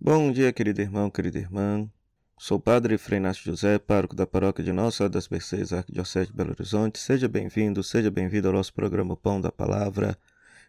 Bom 0.00 0.30
dia, 0.30 0.52
querido 0.52 0.80
irmão, 0.80 1.10
querida 1.10 1.38
irmã. 1.38 1.90
Sou 2.38 2.56
o 2.56 2.60
Padre 2.60 2.96
Frei 2.96 3.18
Inácio 3.18 3.42
José, 3.44 3.80
pároco 3.80 4.14
da 4.14 4.28
paróquia 4.28 4.64
de 4.64 4.72
Nossa 4.72 4.98
Senhora 4.98 5.12
das 5.12 5.28
Mercês, 5.28 5.72
Arquidiocese 5.72 6.28
de 6.28 6.36
Belo 6.36 6.52
Horizonte. 6.52 7.00
Seja 7.00 7.26
bem-vindo, 7.26 7.82
seja 7.82 8.08
bem-vindo 8.08 8.46
ao 8.46 8.54
nosso 8.54 8.72
programa 8.72 9.16
Pão 9.16 9.40
da 9.40 9.50
Palavra. 9.50 10.16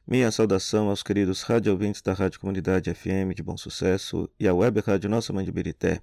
Minha 0.08 0.32
saudação 0.32 0.90
aos 0.90 1.04
queridos 1.04 1.44
rádio 1.44 1.72
ouvintes 1.72 2.02
da 2.02 2.12
Rádio 2.14 2.40
Comunidade 2.40 2.92
FM 2.92 3.36
de 3.36 3.44
Bom 3.44 3.56
Sucesso 3.56 4.28
e 4.40 4.48
à 4.48 4.54
Web 4.54 4.82
Rádio 4.82 5.08
Nossa 5.08 5.32
Mãe 5.32 5.46
de 5.46 5.52
Birité. 5.52 6.02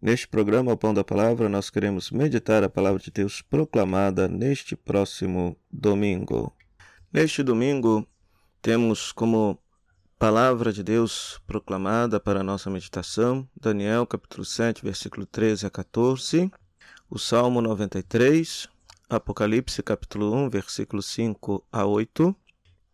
Neste 0.00 0.28
programa, 0.28 0.76
Pão 0.76 0.94
da 0.94 1.02
Palavra, 1.02 1.48
nós 1.48 1.70
queremos 1.70 2.12
meditar 2.12 2.62
a 2.62 2.70
palavra 2.70 3.00
de 3.00 3.10
Deus 3.10 3.42
proclamada 3.42 4.28
neste 4.28 4.76
próximo 4.76 5.56
domingo. 5.68 6.54
Neste 7.12 7.42
domingo, 7.42 8.06
temos 8.62 9.10
como 9.10 9.58
palavra 10.20 10.70
de 10.70 10.82
Deus 10.82 11.40
proclamada 11.46 12.20
para 12.20 12.40
a 12.40 12.44
nossa 12.44 12.68
meditação, 12.68 13.48
Daniel 13.58 14.06
capítulo 14.06 14.44
7, 14.44 14.82
versículo 14.84 15.24
13 15.24 15.64
a 15.64 15.70
14, 15.70 16.52
o 17.08 17.18
Salmo 17.18 17.62
93, 17.62 18.68
Apocalipse 19.08 19.82
capítulo 19.82 20.34
1, 20.34 20.50
versículo 20.50 21.00
5 21.02 21.66
a 21.72 21.86
8 21.86 22.36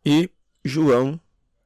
e 0.05 0.31
João 0.65 1.19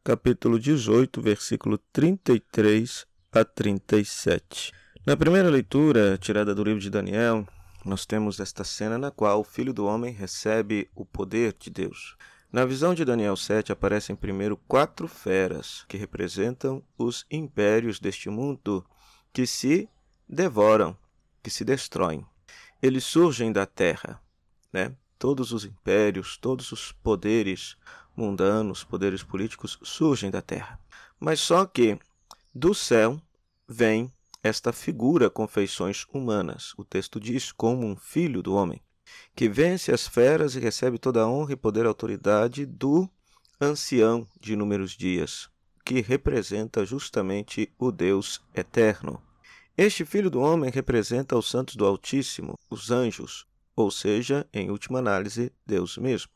capítulo 0.02 0.59
18, 0.59 1.20
versículo 1.20 1.77
33 1.92 3.06
a 3.30 3.45
37. 3.45 4.73
Na 5.06 5.15
primeira 5.15 5.51
leitura, 5.51 6.16
tirada 6.16 6.54
do 6.54 6.65
livro 6.65 6.80
de 6.80 6.88
Daniel, 6.88 7.46
nós 7.84 8.06
temos 8.06 8.40
esta 8.40 8.65
cena 8.65 8.96
na 8.96 9.10
qual 9.10 9.40
o 9.40 9.45
Filho 9.45 9.74
do 9.74 9.84
Homem 9.84 10.10
recebe 10.10 10.88
o 10.95 11.04
poder 11.04 11.54
de 11.60 11.68
Deus. 11.68 12.16
Na 12.52 12.64
visão 12.64 12.95
de 12.95 13.04
Daniel 13.04 13.36
7 13.36 13.70
aparecem 13.70 14.16
primeiro 14.16 14.56
quatro 14.56 15.06
feras 15.06 15.84
que 15.88 15.96
representam 15.96 16.82
os 16.98 17.24
impérios 17.30 18.00
deste 18.00 18.28
mundo 18.28 18.84
que 19.32 19.46
se 19.46 19.88
devoram, 20.28 20.98
que 21.45 21.48
se 21.48 21.65
destroem. 21.65 22.26
Eles 22.82 23.04
surgem 23.04 23.52
da 23.52 23.66
terra, 23.66 24.21
né? 24.73 24.96
Todos 25.16 25.52
os 25.52 25.65
impérios, 25.65 26.37
todos 26.37 26.73
os 26.73 26.90
poderes 26.90 27.76
mundanos, 28.16 28.82
poderes 28.82 29.23
políticos 29.23 29.78
surgem 29.84 30.28
da 30.28 30.43
terra. 30.43 30.80
Mas 31.21 31.38
só 31.38 31.65
que 31.65 32.01
do 32.52 32.74
céu 32.74 33.23
vem 33.68 34.10
esta 34.43 34.73
figura 34.73 35.30
com 35.30 35.46
feições 35.46 36.04
humanas. 36.12 36.74
O 36.76 36.84
texto 36.84 37.21
diz 37.21 37.52
como 37.52 37.87
um 37.87 37.95
filho 37.95 38.43
do 38.43 38.54
homem 38.54 38.82
que 39.34 39.48
vence 39.48 39.92
as 39.92 40.06
feras 40.06 40.54
e 40.54 40.60
recebe 40.60 40.98
toda 40.98 41.22
a 41.22 41.28
honra 41.28 41.52
e 41.52 41.56
poder 41.56 41.84
e 41.84 41.88
autoridade 41.88 42.66
do 42.66 43.08
ancião 43.60 44.26
de 44.40 44.54
inúmeros 44.54 44.92
dias, 44.92 45.48
que 45.84 46.00
representa 46.00 46.84
justamente 46.84 47.72
o 47.78 47.90
Deus 47.90 48.40
eterno. 48.54 49.20
Este 49.76 50.04
filho 50.04 50.30
do 50.30 50.40
homem 50.40 50.70
representa 50.70 51.36
os 51.36 51.48
santos 51.48 51.76
do 51.76 51.86
Altíssimo, 51.86 52.58
os 52.68 52.90
anjos, 52.90 53.46
ou 53.74 53.90
seja, 53.90 54.46
em 54.52 54.70
última 54.70 54.98
análise, 54.98 55.52
Deus 55.66 55.96
mesmo. 55.96 56.30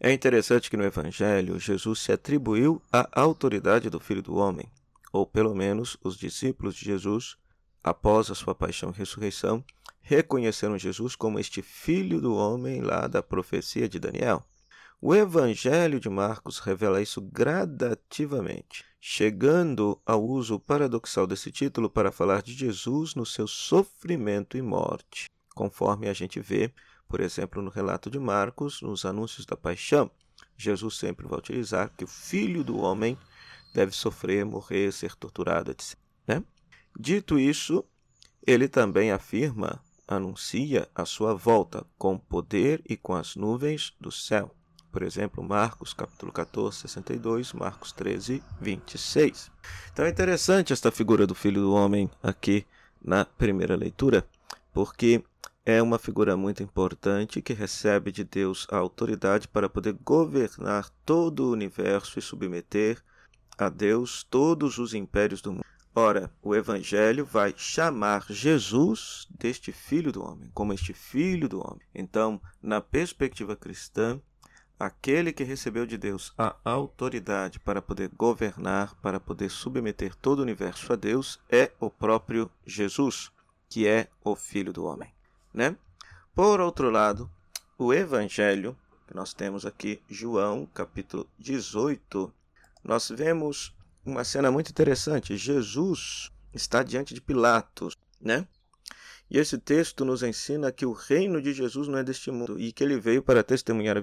É 0.00 0.12
interessante 0.12 0.70
que 0.70 0.76
no 0.76 0.84
Evangelho 0.84 1.58
Jesus 1.58 2.00
se 2.00 2.12
atribuiu 2.12 2.82
a 2.92 3.08
autoridade 3.20 3.90
do 3.90 4.00
Filho 4.00 4.22
do 4.22 4.36
Homem, 4.36 4.70
ou 5.12 5.26
pelo 5.26 5.54
menos 5.54 5.96
os 6.02 6.16
discípulos 6.16 6.74
de 6.74 6.84
Jesus, 6.84 7.36
após 7.82 8.30
a 8.30 8.34
sua 8.34 8.54
paixão 8.54 8.90
e 8.90 8.98
ressurreição, 8.98 9.64
reconheceram 10.00 10.78
Jesus 10.78 11.14
como 11.14 11.38
este 11.38 11.62
filho 11.62 12.20
do 12.20 12.34
homem 12.34 12.80
lá 12.80 13.06
da 13.06 13.22
profecia 13.22 13.88
de 13.88 13.98
Daniel. 13.98 14.44
O 15.00 15.14
Evangelho 15.14 16.00
de 16.00 16.08
Marcos 16.08 16.58
revela 16.58 17.00
isso 17.00 17.20
gradativamente, 17.20 18.84
chegando 19.00 20.00
ao 20.04 20.24
uso 20.24 20.58
paradoxal 20.58 21.24
desse 21.24 21.52
título 21.52 21.88
para 21.88 22.10
falar 22.10 22.42
de 22.42 22.52
Jesus 22.52 23.14
no 23.14 23.24
seu 23.24 23.46
sofrimento 23.46 24.56
e 24.56 24.62
morte, 24.62 25.26
conforme 25.54 26.08
a 26.08 26.12
gente 26.12 26.40
vê, 26.40 26.72
por 27.08 27.20
exemplo, 27.20 27.62
no 27.62 27.70
relato 27.70 28.10
de 28.10 28.18
Marcos, 28.18 28.82
nos 28.82 29.04
anúncios 29.04 29.46
da 29.46 29.56
paixão. 29.56 30.10
Jesus 30.56 30.96
sempre 30.96 31.28
vai 31.28 31.38
utilizar 31.38 31.90
que 31.96 32.02
o 32.02 32.08
filho 32.08 32.64
do 32.64 32.78
homem 32.78 33.16
deve 33.72 33.92
sofrer, 33.92 34.44
morrer, 34.44 34.92
ser 34.92 35.14
torturado, 35.14 35.70
etc. 35.70 35.96
Né? 36.26 36.42
Dito 36.98 37.38
isso, 37.38 37.84
ele 38.44 38.66
também 38.66 39.12
afirma 39.12 39.80
anuncia 40.08 40.88
a 40.94 41.04
sua 41.04 41.34
volta 41.34 41.84
com 41.98 42.18
poder 42.18 42.82
e 42.88 42.96
com 42.96 43.14
as 43.14 43.36
nuvens 43.36 43.94
do 44.00 44.10
céu. 44.10 44.50
Por 44.90 45.02
exemplo, 45.02 45.44
Marcos 45.44 45.92
capítulo 45.92 46.32
14, 46.32 46.78
62, 46.78 47.52
Marcos 47.52 47.92
13, 47.92 48.42
26. 48.58 49.50
Então 49.92 50.06
é 50.06 50.08
interessante 50.08 50.72
esta 50.72 50.90
figura 50.90 51.26
do 51.26 51.34
Filho 51.34 51.60
do 51.60 51.74
Homem 51.74 52.10
aqui 52.22 52.66
na 53.04 53.24
primeira 53.24 53.76
leitura, 53.76 54.26
porque 54.72 55.22
é 55.64 55.82
uma 55.82 55.98
figura 55.98 56.34
muito 56.34 56.62
importante 56.62 57.42
que 57.42 57.52
recebe 57.52 58.10
de 58.10 58.24
Deus 58.24 58.66
a 58.70 58.78
autoridade 58.78 59.46
para 59.46 59.68
poder 59.68 59.92
governar 60.02 60.88
todo 61.04 61.44
o 61.44 61.52
universo 61.52 62.18
e 62.18 62.22
submeter 62.22 63.02
a 63.58 63.68
Deus 63.68 64.22
todos 64.22 64.78
os 64.78 64.94
impérios 64.94 65.42
do 65.42 65.52
mundo. 65.52 65.66
Ora, 65.94 66.30
o 66.42 66.54
Evangelho 66.54 67.24
vai 67.24 67.52
chamar 67.56 68.24
Jesus 68.28 69.26
deste 69.30 69.72
Filho 69.72 70.12
do 70.12 70.22
Homem, 70.22 70.50
como 70.54 70.72
este 70.72 70.92
Filho 70.92 71.48
do 71.48 71.60
Homem. 71.60 71.82
Então, 71.94 72.40
na 72.62 72.80
perspectiva 72.80 73.56
cristã, 73.56 74.20
aquele 74.78 75.32
que 75.32 75.42
recebeu 75.42 75.84
de 75.84 75.98
Deus 75.98 76.32
a 76.38 76.54
autoridade 76.64 77.58
para 77.58 77.82
poder 77.82 78.10
governar, 78.16 78.94
para 79.02 79.18
poder 79.18 79.50
submeter 79.50 80.14
todo 80.14 80.38
o 80.38 80.42
universo 80.42 80.92
a 80.92 80.96
Deus, 80.96 81.40
é 81.50 81.72
o 81.80 81.90
próprio 81.90 82.50
Jesus, 82.64 83.32
que 83.68 83.86
é 83.86 84.08
o 84.22 84.36
Filho 84.36 84.72
do 84.72 84.84
Homem. 84.84 85.12
Né? 85.52 85.76
Por 86.34 86.60
outro 86.60 86.90
lado, 86.90 87.28
o 87.76 87.92
Evangelho, 87.92 88.76
que 89.06 89.16
nós 89.16 89.34
temos 89.34 89.66
aqui, 89.66 90.00
João, 90.08 90.66
capítulo 90.66 91.26
18, 91.38 92.32
nós 92.84 93.08
vemos 93.08 93.74
uma 94.04 94.24
cena 94.24 94.50
muito 94.50 94.70
interessante. 94.70 95.36
Jesus 95.36 96.30
está 96.52 96.82
diante 96.82 97.14
de 97.14 97.20
Pilatos, 97.20 97.96
né? 98.20 98.46
E 99.30 99.36
esse 99.36 99.58
texto 99.58 100.06
nos 100.06 100.22
ensina 100.22 100.72
que 100.72 100.86
o 100.86 100.92
reino 100.92 101.42
de 101.42 101.52
Jesus 101.52 101.86
não 101.86 101.98
é 101.98 102.02
deste 102.02 102.30
mundo 102.30 102.58
e 102.58 102.72
que 102.72 102.82
ele 102.82 102.98
veio 102.98 103.22
para 103.22 103.42
testemunhar 103.42 103.96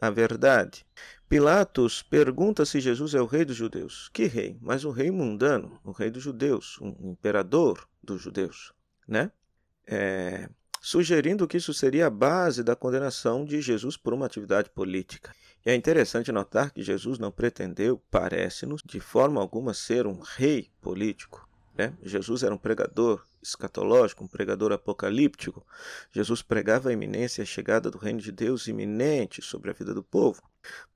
a 0.00 0.10
verdade. 0.10 0.84
Pilatos 1.28 2.02
pergunta 2.02 2.64
se 2.64 2.80
Jesus 2.80 3.14
é 3.14 3.20
o 3.20 3.26
rei 3.26 3.44
dos 3.44 3.56
judeus. 3.56 4.10
Que 4.12 4.26
rei? 4.26 4.58
Mas 4.60 4.84
o 4.84 4.90
rei 4.90 5.10
mundano, 5.10 5.78
o 5.84 5.92
rei 5.92 6.10
dos 6.10 6.22
judeus, 6.22 6.78
um 6.80 7.12
imperador 7.12 7.88
dos 8.02 8.20
judeus, 8.20 8.72
né? 9.06 9.30
É, 9.86 10.48
sugerindo 10.82 11.46
que 11.46 11.58
isso 11.58 11.72
seria 11.72 12.08
a 12.08 12.10
base 12.10 12.64
da 12.64 12.74
condenação 12.74 13.44
de 13.44 13.60
Jesus 13.60 13.96
por 13.96 14.12
uma 14.12 14.26
atividade 14.26 14.68
política. 14.68 15.32
E 15.64 15.70
é 15.70 15.74
interessante 15.76 16.32
notar 16.32 16.72
que 16.72 16.82
Jesus 16.82 17.20
não 17.20 17.30
pretendeu, 17.30 18.02
parece-nos, 18.10 18.82
de 18.84 18.98
forma 18.98 19.40
alguma 19.40 19.72
ser 19.72 20.08
um 20.08 20.18
rei 20.18 20.72
político. 20.80 21.48
Né? 21.78 21.94
Jesus 22.02 22.42
era 22.42 22.52
um 22.52 22.58
pregador 22.58 23.24
escatológico, 23.40 24.24
um 24.24 24.26
pregador 24.26 24.72
apocalíptico. 24.72 25.64
Jesus 26.10 26.42
pregava 26.42 26.88
a 26.88 26.92
iminência 26.92 27.42
e 27.42 27.44
a 27.44 27.46
chegada 27.46 27.88
do 27.88 27.96
reino 27.96 28.20
de 28.20 28.32
Deus 28.32 28.66
iminente 28.66 29.40
sobre 29.40 29.70
a 29.70 29.72
vida 29.72 29.94
do 29.94 30.02
povo. 30.02 30.42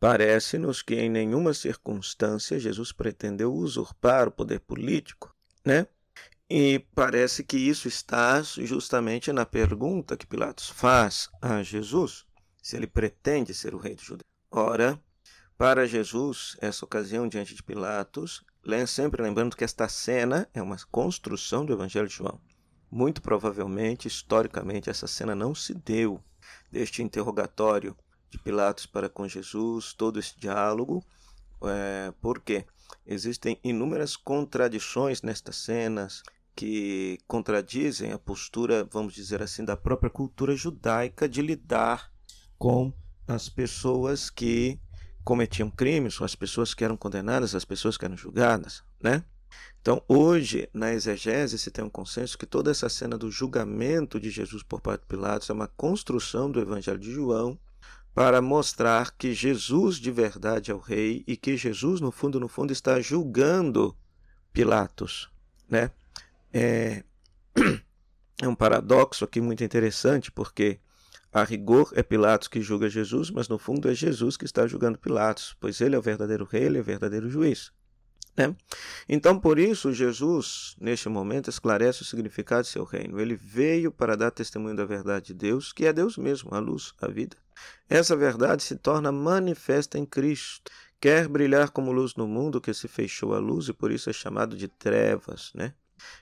Parece-nos 0.00 0.82
que 0.82 0.96
em 0.96 1.08
nenhuma 1.08 1.54
circunstância 1.54 2.58
Jesus 2.58 2.90
pretendeu 2.90 3.54
usurpar 3.54 4.26
o 4.26 4.32
poder 4.32 4.58
político, 4.60 5.32
né? 5.64 5.86
E 6.48 6.78
parece 6.94 7.42
que 7.42 7.56
isso 7.56 7.88
está 7.88 8.40
justamente 8.40 9.32
na 9.32 9.44
pergunta 9.44 10.16
que 10.16 10.26
Pilatos 10.26 10.68
faz 10.68 11.28
a 11.42 11.60
Jesus, 11.60 12.24
se 12.62 12.76
ele 12.76 12.86
pretende 12.86 13.52
ser 13.52 13.74
o 13.74 13.78
rei 13.78 13.96
dos 13.96 14.04
judeus. 14.04 14.30
Ora, 14.48 15.02
para 15.58 15.88
Jesus, 15.88 16.56
essa 16.60 16.84
ocasião 16.84 17.26
diante 17.26 17.52
de 17.52 17.64
Pilatos, 17.64 18.44
sempre 18.86 19.22
lembrando 19.22 19.56
que 19.56 19.64
esta 19.64 19.88
cena 19.88 20.48
é 20.54 20.62
uma 20.62 20.76
construção 20.88 21.66
do 21.66 21.72
Evangelho 21.72 22.06
de 22.06 22.14
João. 22.14 22.40
Muito 22.88 23.20
provavelmente, 23.20 24.06
historicamente, 24.06 24.88
essa 24.88 25.08
cena 25.08 25.34
não 25.34 25.52
se 25.52 25.74
deu 25.74 26.22
deste 26.70 27.02
interrogatório 27.02 27.96
de 28.30 28.38
Pilatos 28.38 28.86
para 28.86 29.08
com 29.08 29.26
Jesus, 29.26 29.92
todo 29.92 30.20
esse 30.20 30.38
diálogo, 30.38 31.04
é, 31.64 32.12
porque 32.20 32.64
existem 33.04 33.58
inúmeras 33.64 34.14
contradições 34.14 35.22
nestas 35.22 35.56
cenas 35.56 36.22
que 36.56 37.18
contradizem 37.28 38.12
a 38.12 38.18
postura, 38.18 38.88
vamos 38.90 39.12
dizer 39.12 39.42
assim, 39.42 39.62
da 39.62 39.76
própria 39.76 40.08
cultura 40.08 40.56
judaica 40.56 41.28
de 41.28 41.42
lidar 41.42 42.10
com 42.58 42.92
as 43.28 43.50
pessoas 43.50 44.30
que 44.30 44.80
cometiam 45.22 45.70
crimes, 45.70 46.20
as 46.22 46.34
pessoas 46.34 46.72
que 46.72 46.82
eram 46.82 46.96
condenadas, 46.96 47.54
as 47.54 47.64
pessoas 47.64 47.98
que 47.98 48.06
eram 48.06 48.16
julgadas, 48.16 48.82
né? 49.02 49.22
Então, 49.80 50.02
hoje, 50.08 50.68
na 50.72 50.92
exegese, 50.92 51.58
se 51.58 51.70
tem 51.70 51.84
um 51.84 51.90
consenso 51.90 52.38
que 52.38 52.46
toda 52.46 52.70
essa 52.70 52.88
cena 52.88 53.18
do 53.18 53.30
julgamento 53.30 54.18
de 54.18 54.30
Jesus 54.30 54.62
por 54.62 54.80
parte 54.80 55.02
de 55.02 55.06
Pilatos 55.08 55.50
é 55.50 55.52
uma 55.52 55.68
construção 55.68 56.50
do 56.50 56.60
Evangelho 56.60 56.98
de 56.98 57.12
João 57.12 57.58
para 58.14 58.40
mostrar 58.40 59.14
que 59.16 59.34
Jesus 59.34 59.96
de 59.96 60.10
verdade 60.10 60.70
é 60.70 60.74
o 60.74 60.78
rei 60.78 61.22
e 61.26 61.36
que 61.36 61.56
Jesus, 61.56 62.00
no 62.00 62.10
fundo, 62.10 62.40
no 62.40 62.48
fundo, 62.48 62.72
está 62.72 62.98
julgando 62.98 63.94
Pilatos, 64.52 65.30
né? 65.68 65.90
É, 66.52 67.04
é 68.42 68.48
um 68.48 68.54
paradoxo 68.54 69.24
aqui 69.24 69.40
muito 69.40 69.64
interessante, 69.64 70.30
porque 70.30 70.80
a 71.32 71.44
rigor 71.44 71.92
é 71.94 72.02
Pilatos 72.02 72.48
que 72.48 72.60
julga 72.60 72.88
Jesus, 72.88 73.30
mas 73.30 73.48
no 73.48 73.58
fundo 73.58 73.90
é 73.90 73.94
Jesus 73.94 74.36
que 74.36 74.44
está 74.44 74.66
julgando 74.66 74.98
Pilatos, 74.98 75.56
pois 75.60 75.80
ele 75.80 75.94
é 75.94 75.98
o 75.98 76.02
verdadeiro 76.02 76.44
rei, 76.44 76.64
ele 76.64 76.78
é 76.78 76.80
o 76.80 76.84
verdadeiro 76.84 77.28
juiz. 77.28 77.72
Né? 78.36 78.54
Então, 79.08 79.38
por 79.38 79.58
isso, 79.58 79.92
Jesus, 79.92 80.76
neste 80.78 81.08
momento, 81.08 81.48
esclarece 81.48 82.02
o 82.02 82.04
significado 82.04 82.62
de 82.62 82.68
seu 82.68 82.84
reino. 82.84 83.18
Ele 83.18 83.34
veio 83.34 83.90
para 83.90 84.16
dar 84.16 84.30
testemunho 84.30 84.76
da 84.76 84.84
verdade 84.84 85.26
de 85.26 85.34
Deus, 85.34 85.72
que 85.72 85.86
é 85.86 85.92
Deus 85.92 86.18
mesmo, 86.18 86.54
a 86.54 86.58
luz, 86.58 86.92
a 87.00 87.08
vida. 87.08 87.36
Essa 87.88 88.14
verdade 88.14 88.62
se 88.62 88.76
torna 88.76 89.10
manifesta 89.10 89.98
em 89.98 90.04
Cristo. 90.04 90.70
Quer 91.00 91.28
brilhar 91.28 91.70
como 91.70 91.92
luz 91.92 92.14
no 92.14 92.26
mundo 92.26 92.60
que 92.60 92.74
se 92.74 92.88
fechou 92.88 93.34
a 93.34 93.38
luz 93.38 93.68
e 93.68 93.72
por 93.72 93.90
isso 93.90 94.10
é 94.10 94.12
chamado 94.12 94.56
de 94.56 94.68
trevas, 94.68 95.50
né? 95.54 95.72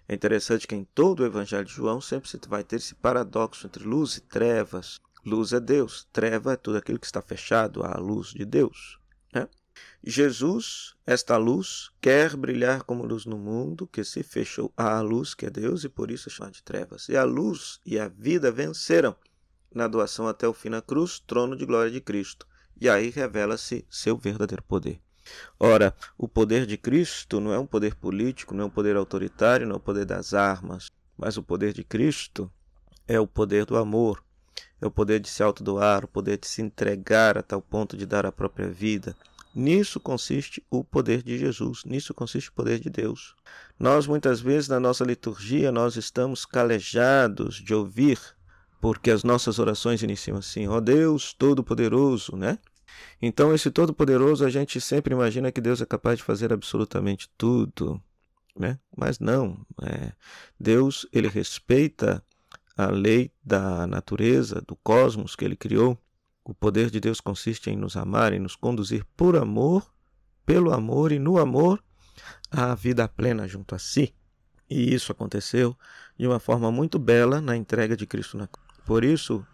É 0.08 0.14
interessante 0.14 0.66
que 0.66 0.74
em 0.74 0.84
todo 0.84 1.20
o 1.20 1.26
Evangelho 1.26 1.64
de 1.64 1.72
João 1.72 2.00
sempre 2.00 2.28
se 2.28 2.38
vai 2.48 2.62
ter 2.62 2.76
esse 2.76 2.94
paradoxo 2.94 3.66
entre 3.66 3.84
luz 3.84 4.16
e 4.16 4.20
trevas. 4.20 5.00
Luz 5.24 5.52
é 5.52 5.60
Deus, 5.60 6.06
treva 6.12 6.52
é 6.52 6.56
tudo 6.56 6.78
aquilo 6.78 6.98
que 6.98 7.06
está 7.06 7.22
fechado 7.22 7.82
à 7.82 7.98
luz 7.98 8.28
de 8.28 8.44
Deus. 8.44 8.98
Né? 9.32 9.48
Jesus, 10.02 10.94
esta 11.06 11.36
luz, 11.36 11.90
quer 12.00 12.36
brilhar 12.36 12.82
como 12.82 13.06
luz 13.06 13.24
no 13.24 13.38
mundo 13.38 13.86
que 13.86 14.04
se 14.04 14.22
fechou 14.22 14.72
à 14.76 15.00
luz 15.00 15.34
que 15.34 15.46
é 15.46 15.50
Deus 15.50 15.82
e 15.82 15.88
por 15.88 16.10
isso 16.10 16.28
é 16.28 16.32
chamado 16.32 16.52
de 16.52 16.62
trevas. 16.62 17.08
E 17.08 17.16
a 17.16 17.24
luz 17.24 17.80
e 17.84 17.98
a 17.98 18.08
vida 18.08 18.52
venceram 18.52 19.16
na 19.74 19.88
doação 19.88 20.28
até 20.28 20.46
o 20.46 20.52
fim 20.52 20.68
na 20.68 20.82
cruz, 20.82 21.18
trono 21.18 21.56
de 21.56 21.66
glória 21.66 21.90
de 21.90 22.00
Cristo. 22.00 22.46
E 22.80 22.88
aí 22.88 23.10
revela-se 23.10 23.84
seu 23.90 24.16
verdadeiro 24.16 24.62
poder. 24.62 25.00
Ora, 25.58 25.94
o 26.18 26.28
poder 26.28 26.66
de 26.66 26.76
Cristo 26.76 27.40
não 27.40 27.52
é 27.52 27.58
um 27.58 27.66
poder 27.66 27.94
político, 27.94 28.54
não 28.54 28.64
é 28.64 28.66
um 28.66 28.70
poder 28.70 28.96
autoritário, 28.96 29.66
não 29.66 29.74
é 29.74 29.78
o 29.78 29.80
poder 29.80 30.04
das 30.04 30.34
armas, 30.34 30.90
mas 31.16 31.36
o 31.36 31.42
poder 31.42 31.72
de 31.72 31.84
Cristo 31.84 32.50
é 33.06 33.18
o 33.20 33.26
poder 33.26 33.64
do 33.64 33.76
amor, 33.76 34.22
é 34.80 34.86
o 34.86 34.90
poder 34.90 35.20
de 35.20 35.28
se 35.28 35.42
autodoar, 35.42 36.04
o 36.04 36.08
poder 36.08 36.38
de 36.38 36.46
se 36.46 36.62
entregar 36.62 37.38
a 37.38 37.42
tal 37.42 37.62
ponto 37.62 37.96
de 37.96 38.06
dar 38.06 38.26
a 38.26 38.32
própria 38.32 38.68
vida. 38.68 39.16
Nisso 39.54 40.00
consiste 40.00 40.64
o 40.68 40.82
poder 40.82 41.22
de 41.22 41.38
Jesus, 41.38 41.84
nisso 41.84 42.12
consiste 42.12 42.50
o 42.50 42.52
poder 42.52 42.80
de 42.80 42.90
Deus. 42.90 43.36
Nós 43.78 44.06
muitas 44.06 44.40
vezes 44.40 44.68
na 44.68 44.80
nossa 44.80 45.04
liturgia 45.04 45.70
nós 45.70 45.94
estamos 45.96 46.44
calejados 46.44 47.56
de 47.56 47.72
ouvir, 47.72 48.18
porque 48.80 49.12
as 49.12 49.22
nossas 49.22 49.60
orações 49.60 50.02
iniciam 50.02 50.38
assim: 50.38 50.66
ó 50.66 50.76
oh 50.76 50.80
Deus 50.80 51.32
Todo-Poderoso, 51.32 52.36
né? 52.36 52.58
Então, 53.20 53.54
esse 53.54 53.70
Todo-Poderoso, 53.70 54.44
a 54.44 54.50
gente 54.50 54.80
sempre 54.80 55.14
imagina 55.14 55.52
que 55.52 55.60
Deus 55.60 55.80
é 55.80 55.86
capaz 55.86 56.18
de 56.18 56.24
fazer 56.24 56.52
absolutamente 56.52 57.28
tudo, 57.36 58.02
né? 58.56 58.78
Mas 58.96 59.18
não. 59.18 59.64
É, 59.82 60.12
Deus, 60.58 61.06
ele 61.12 61.28
respeita 61.28 62.22
a 62.76 62.86
lei 62.86 63.32
da 63.42 63.86
natureza, 63.86 64.60
do 64.66 64.76
cosmos 64.76 65.36
que 65.36 65.44
ele 65.44 65.56
criou. 65.56 65.98
O 66.44 66.52
poder 66.52 66.90
de 66.90 67.00
Deus 67.00 67.20
consiste 67.20 67.70
em 67.70 67.76
nos 67.76 67.96
amar, 67.96 68.32
em 68.32 68.38
nos 68.38 68.56
conduzir 68.56 69.04
por 69.16 69.36
amor, 69.36 69.90
pelo 70.44 70.72
amor 70.72 71.12
e 71.12 71.18
no 71.18 71.38
amor 71.38 71.82
à 72.50 72.74
vida 72.74 73.08
plena 73.08 73.48
junto 73.48 73.74
a 73.74 73.78
si. 73.78 74.14
E 74.68 74.94
isso 74.94 75.12
aconteceu 75.12 75.76
de 76.18 76.26
uma 76.26 76.38
forma 76.38 76.70
muito 76.70 76.98
bela 76.98 77.40
na 77.40 77.56
entrega 77.56 77.96
de 77.96 78.06
Cristo 78.06 78.36
na 78.36 78.46
cruz. 78.46 78.66
Por 78.84 79.04
isso, 79.04 79.44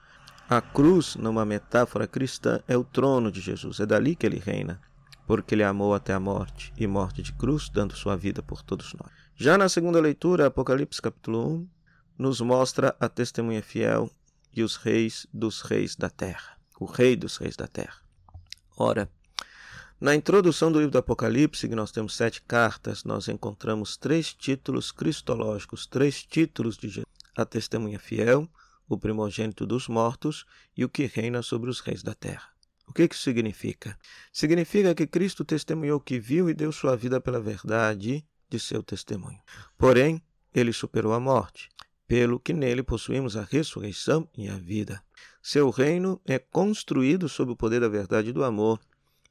a 0.50 0.61
cruz, 0.61 1.14
numa 1.14 1.44
metáfora 1.44 2.08
cristã, 2.08 2.61
é 2.67 2.76
o 2.76 2.82
trono 2.82 3.31
de 3.31 3.41
Jesus. 3.41 3.79
É 3.79 3.87
dali 3.87 4.17
que 4.17 4.26
ele 4.26 4.41
reina, 4.41 4.81
porque 5.25 5.55
ele 5.55 5.62
amou 5.62 5.94
até 5.94 6.12
a 6.12 6.19
morte 6.19 6.73
e 6.76 6.88
morte 6.88 7.23
de 7.23 7.32
cruz, 7.32 7.69
dando 7.69 7.94
sua 7.94 8.17
vida 8.17 8.43
por 8.43 8.61
todos 8.61 8.93
nós. 8.94 9.12
Já 9.37 9.56
na 9.56 9.69
segunda 9.69 10.00
leitura, 10.00 10.49
Apocalipse 10.49 11.00
capítulo 11.00 11.47
1, 11.55 11.69
nos 12.19 12.41
mostra 12.41 12.97
a 12.99 13.08
testemunha 13.08 13.62
fiel 13.62 14.11
e 14.52 14.64
os 14.64 14.75
reis 14.75 15.25
dos 15.32 15.61
reis 15.61 15.94
da 15.94 16.11
terra. 16.11 16.58
O 16.81 16.85
rei 16.85 17.14
dos 17.14 17.37
reis 17.37 17.55
da 17.55 17.69
terra. 17.69 18.00
Ora, 18.76 19.08
na 20.00 20.17
introdução 20.17 20.73
do 20.73 20.81
livro 20.81 20.91
do 20.91 20.99
Apocalipse, 20.99 21.69
que 21.69 21.76
nós 21.76 21.93
temos 21.93 22.17
sete 22.17 22.43
cartas, 22.43 23.05
nós 23.05 23.29
encontramos 23.29 23.97
três 23.97 24.35
títulos 24.35 24.91
cristológicos, 24.91 25.87
três 25.87 26.25
títulos 26.25 26.76
de 26.76 26.88
Jesus. 26.88 27.06
A 27.37 27.44
testemunha 27.44 28.00
fiel, 28.00 28.49
o 28.90 28.98
primogênito 28.98 29.64
dos 29.64 29.87
mortos 29.87 30.44
e 30.76 30.84
o 30.84 30.88
que 30.88 31.06
reina 31.06 31.42
sobre 31.42 31.70
os 31.70 31.78
reis 31.78 32.02
da 32.02 32.12
terra. 32.12 32.50
O 32.88 32.92
que 32.92 33.04
isso 33.04 33.22
significa? 33.22 33.96
Significa 34.32 34.92
que 34.96 35.06
Cristo 35.06 35.44
testemunhou 35.44 36.00
que 36.00 36.19
viu 36.19 36.50
e 36.50 36.54
deu 36.54 36.72
sua 36.72 36.96
vida 36.96 37.20
pela 37.20 37.40
verdade 37.40 38.26
de 38.48 38.58
seu 38.58 38.82
testemunho. 38.82 39.38
Porém, 39.78 40.20
ele 40.52 40.72
superou 40.72 41.12
a 41.12 41.20
morte, 41.20 41.69
pelo 42.08 42.40
que 42.40 42.52
nele 42.52 42.82
possuímos 42.82 43.37
a 43.37 43.44
ressurreição 43.44 44.28
e 44.37 44.48
a 44.48 44.56
vida. 44.56 45.00
Seu 45.40 45.70
reino 45.70 46.20
é 46.26 46.40
construído 46.40 47.28
sob 47.28 47.52
o 47.52 47.56
poder 47.56 47.81
da 47.81 47.88
verdade 47.88 48.31
e 48.31 48.32
do 48.32 48.42
amor, 48.42 48.81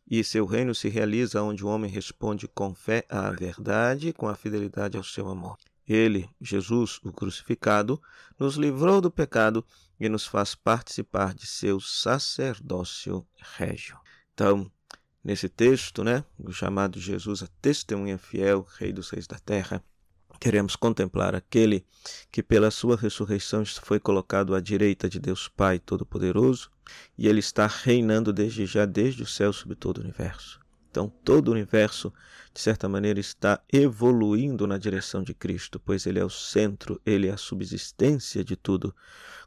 e 0.10 0.24
seu 0.24 0.46
reino 0.46 0.74
se 0.74 0.88
realiza 0.88 1.44
onde 1.44 1.66
o 1.66 1.68
homem 1.68 1.92
responde 1.92 2.48
com 2.48 2.74
fé 2.74 3.06
à 3.10 3.30
verdade 3.30 4.14
com 4.14 4.30
a 4.30 4.36
fidelidade 4.36 4.96
ao 4.96 5.04
seu 5.04 5.28
amor. 5.28 5.58
Ele, 5.90 6.30
Jesus, 6.40 7.00
o 7.04 7.12
crucificado, 7.12 8.00
nos 8.38 8.56
livrou 8.56 9.02
do 9.02 9.10
pecado 9.10 9.66
e 10.00 10.08
nos 10.08 10.28
faz 10.28 10.54
participar 10.54 11.34
de 11.34 11.48
seu 11.48 11.80
sacerdócio 11.80 13.26
régio. 13.58 13.98
Então, 14.32 14.72
nesse 15.24 15.50
texto, 15.50 16.04
né, 16.04 16.24
o 16.38 16.52
chamado 16.52 17.00
Jesus, 17.00 17.42
a 17.42 17.48
testemunha 17.60 18.20
fiel, 18.20 18.68
Rei 18.78 18.94
dos 18.94 19.10
Reis 19.10 19.26
da 19.26 19.40
Terra, 19.40 19.84
queremos 20.40 20.76
contemplar 20.76 21.34
aquele 21.34 21.84
que 22.32 22.44
pela 22.44 22.70
sua 22.70 22.96
ressurreição 22.96 23.66
foi 23.66 24.00
colocado 24.00 24.54
à 24.54 24.62
direita 24.62 25.10
de 25.10 25.20
Deus 25.20 25.48
Pai 25.48 25.80
Todo-Poderoso 25.80 26.70
e 27.18 27.28
ele 27.28 27.40
está 27.40 27.66
reinando 27.66 28.32
desde 28.32 28.66
já, 28.68 28.86
desde 28.86 29.24
o 29.24 29.28
céu 29.28 29.52
sobre 29.52 29.76
todo 29.76 29.98
o 29.98 30.02
universo. 30.02 30.59
Então, 30.90 31.08
todo 31.24 31.50
o 31.50 31.52
universo, 31.52 32.12
de 32.54 32.60
certa 32.60 32.90
maneira, 32.90 33.20
está 33.20 33.62
evoluindo 33.72 34.66
na 34.66 34.78
direção 34.78 35.22
de 35.22 35.34
Cristo, 35.34 35.80
pois 35.80 36.06
Ele 36.08 36.18
é 36.18 36.26
o 36.26 36.30
centro, 36.30 37.00
Ele 37.06 37.28
é 37.28 37.32
a 37.32 37.38
subsistência 37.38 38.44
de 38.44 38.56
tudo. 38.56 38.96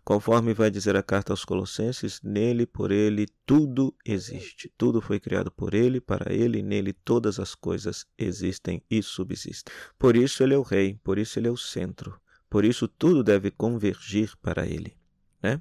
Conforme 0.04 0.54
vai 0.54 0.70
dizer 0.70 0.96
a 0.96 1.02
carta 1.02 1.32
aos 1.32 1.44
Colossenses, 1.44 2.20
nele, 2.22 2.64
por 2.64 2.92
Ele, 2.92 3.26
tudo 3.44 3.94
existe. 4.04 4.72
Tudo 4.76 5.00
foi 5.00 5.18
criado 5.18 5.50
por 5.50 5.74
Ele, 5.74 6.00
para 6.00 6.32
Ele, 6.32 6.62
nele 6.62 6.92
todas 6.92 7.40
as 7.40 7.54
coisas 7.54 8.06
existem 8.16 8.82
e 8.88 9.02
subsistem. 9.02 9.74
Por 9.98 10.16
isso 10.16 10.42
Ele 10.42 10.54
é 10.54 10.58
o 10.58 10.62
Rei, 10.62 10.98
por 11.02 11.18
isso 11.18 11.38
Ele 11.38 11.48
é 11.48 11.50
o 11.50 11.56
centro. 11.56 12.20
Por 12.48 12.64
isso 12.64 12.86
tudo 12.86 13.24
deve 13.24 13.50
convergir 13.50 14.36
para 14.40 14.66
Ele. 14.66 14.96
Né? 15.42 15.60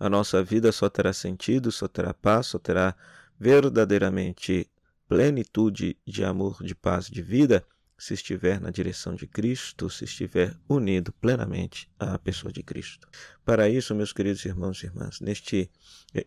A 0.00 0.08
nossa 0.08 0.42
vida 0.42 0.72
só 0.72 0.88
terá 0.88 1.12
sentido, 1.12 1.70
só 1.70 1.86
terá 1.86 2.14
paz, 2.14 2.46
só 2.46 2.58
terá 2.58 2.94
verdadeiramente 3.38 4.70
plenitude 5.08 5.96
de 6.06 6.22
amor, 6.22 6.62
de 6.62 6.74
paz, 6.74 7.06
de 7.06 7.22
vida, 7.22 7.64
se 7.98 8.14
estiver 8.14 8.60
na 8.60 8.70
direção 8.70 9.14
de 9.14 9.26
Cristo, 9.26 9.90
se 9.90 10.04
estiver 10.04 10.54
unido 10.68 11.12
plenamente 11.14 11.90
à 11.98 12.16
pessoa 12.18 12.52
de 12.52 12.62
Cristo. 12.62 13.08
Para 13.44 13.68
isso, 13.68 13.94
meus 13.94 14.12
queridos 14.12 14.44
irmãos 14.44 14.82
e 14.82 14.86
irmãs, 14.86 15.20
neste 15.20 15.68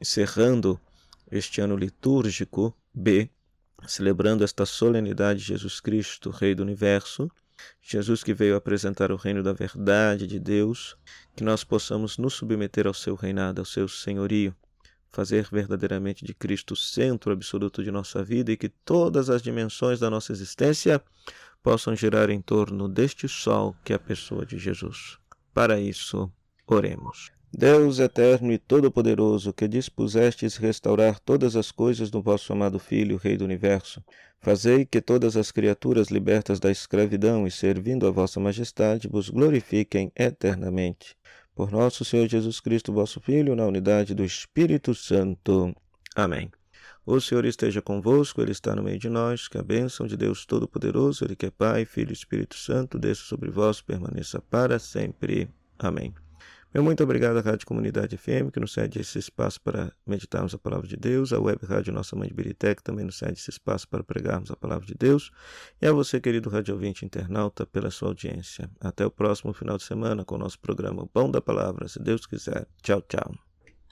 encerrando 0.01 0.79
este 1.31 1.61
ano 1.61 1.77
litúrgico 1.77 2.75
B, 2.93 3.29
celebrando 3.88 4.43
esta 4.43 4.65
solenidade 4.65 5.39
de 5.39 5.45
Jesus 5.45 5.79
Cristo, 5.79 6.29
Rei 6.29 6.53
do 6.53 6.63
Universo, 6.63 7.31
Jesus 7.81 8.23
que 8.23 8.33
veio 8.33 8.55
apresentar 8.55 9.11
o 9.11 9.15
reino 9.15 9.41
da 9.41 9.53
verdade 9.53 10.27
de 10.27 10.39
Deus, 10.39 10.97
que 11.35 11.43
nós 11.43 11.63
possamos 11.63 12.17
nos 12.17 12.33
submeter 12.33 12.88
ao 12.88 12.93
seu 12.93 13.15
reinado, 13.15 13.61
ao 13.61 13.65
seu 13.65 13.88
senhorio, 13.88 14.55
fazer 15.11 15.47
verdadeiramente 15.51 16.23
de 16.23 16.33
Cristo 16.33 16.73
o 16.73 16.77
centro 16.77 17.31
absoluto 17.31 17.83
de 17.83 17.91
nossa 17.91 18.23
vida 18.23 18.51
e 18.51 18.57
que 18.57 18.69
todas 18.69 19.29
as 19.29 19.41
dimensões 19.41 19.99
da 19.99 20.09
nossa 20.09 20.31
existência 20.31 21.01
possam 21.61 21.95
girar 21.95 22.29
em 22.29 22.41
torno 22.41 22.87
deste 22.87 23.27
sol 23.27 23.75
que 23.83 23.93
é 23.93 23.95
a 23.95 23.99
pessoa 23.99 24.45
de 24.45 24.57
Jesus. 24.57 25.17
Para 25.53 25.79
isso, 25.79 26.31
oremos. 26.65 27.31
Deus 27.53 27.99
eterno 27.99 28.53
e 28.53 28.57
todo-poderoso, 28.57 29.51
que 29.51 29.67
dispusestes 29.67 30.55
restaurar 30.55 31.19
todas 31.19 31.57
as 31.57 31.69
coisas 31.69 32.09
no 32.09 32.21
vosso 32.21 32.53
amado 32.53 32.79
Filho, 32.79 33.17
Rei 33.17 33.35
do 33.35 33.43
Universo, 33.43 34.01
fazei 34.39 34.85
que 34.85 35.01
todas 35.01 35.35
as 35.35 35.51
criaturas 35.51 36.07
libertas 36.07 36.61
da 36.61 36.71
escravidão 36.71 37.45
e 37.45 37.51
servindo 37.51 38.07
a 38.07 38.11
vossa 38.11 38.39
majestade 38.39 39.09
vos 39.09 39.29
glorifiquem 39.29 40.13
eternamente 40.15 41.17
por 41.55 41.72
nosso 41.72 42.05
Senhor 42.05 42.27
Jesus 42.27 42.60
Cristo, 42.60 42.93
vosso 42.93 43.20
Filho, 43.20 43.55
na 43.55 43.65
unidade 43.65 44.13
do 44.13 44.24
Espírito 44.24 44.93
Santo. 44.96 45.75
Amém. 46.15 46.51
O 47.05 47.20
Senhor 47.20 47.46
esteja 47.46 47.81
convosco, 47.81 48.41
Ele 48.41 48.51
está 48.51 48.75
no 48.75 48.84
meio 48.84 49.00
de 49.00 49.10
nós. 49.10 49.48
Que 49.48 49.58
a 49.58 49.63
bênção 49.63 50.05
de 50.05 50.15
Deus 50.15 50.46
Todo-Poderoso, 50.46 51.25
Ele 51.25 51.36
que 51.36 51.48
é 51.48 51.51
Pai, 51.51 51.84
Filho 51.84 52.12
e 52.12 52.13
Espírito 52.13 52.55
Santo, 52.55 53.00
desça 53.00 53.24
sobre 53.24 53.50
vós, 53.50 53.81
permaneça 53.81 54.39
para 54.39 54.77
sempre. 54.77 55.50
Amém. 55.79 56.13
Meu 56.73 56.81
muito 56.81 57.03
obrigado 57.03 57.35
à 57.35 57.41
Rádio 57.41 57.67
Comunidade 57.67 58.15
FM, 58.15 58.49
que 58.53 58.59
nos 58.59 58.71
cede 58.71 59.01
esse 59.01 59.19
espaço 59.19 59.59
para 59.59 59.91
meditarmos 60.07 60.53
a 60.53 60.57
palavra 60.57 60.87
de 60.87 60.95
Deus, 60.95 61.33
a 61.33 61.39
Web 61.39 61.65
Rádio 61.65 61.91
Nossa 61.91 62.15
Mãe 62.15 62.29
de 62.29 62.33
Birité, 62.33 62.73
que 62.73 62.81
também 62.81 63.03
nos 63.03 63.17
cede 63.17 63.33
esse 63.33 63.49
espaço 63.49 63.85
para 63.89 64.01
pregarmos 64.01 64.49
a 64.51 64.55
palavra 64.55 64.85
de 64.85 64.93
Deus, 64.93 65.31
e 65.81 65.85
a 65.85 65.91
você, 65.91 66.21
querido 66.21 66.49
rádio 66.49 66.73
ouvinte 66.73 67.03
internauta, 67.03 67.65
pela 67.65 67.91
sua 67.91 68.07
audiência. 68.07 68.69
Até 68.79 69.05
o 69.05 69.11
próximo 69.11 69.51
final 69.51 69.77
de 69.77 69.83
semana 69.83 70.23
com 70.23 70.35
o 70.35 70.37
nosso 70.37 70.57
programa 70.59 71.05
Pão 71.07 71.29
da 71.29 71.41
Palavra, 71.41 71.89
se 71.89 72.01
Deus 72.01 72.25
quiser. 72.25 72.65
Tchau, 72.81 73.01
tchau. 73.01 73.50